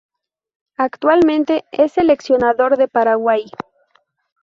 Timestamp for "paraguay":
2.87-3.45